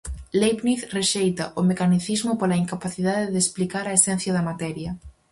Leibniz 0.39 0.79
rexeita 0.97 1.45
o 1.59 1.61
mecanicismo 1.69 2.31
pola 2.39 2.61
incapacidade 2.63 3.25
de 3.33 3.39
explicar 3.43 3.85
a 3.87 3.95
esencia 3.99 4.31
da 4.33 4.47
materia. 4.49 4.91